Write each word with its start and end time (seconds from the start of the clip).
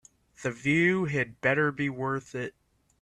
The 0.41 0.49
view 0.49 1.05
had 1.05 1.41
better 1.41 1.71
be 1.71 1.87
worth 1.87 2.33
it. 2.33 2.55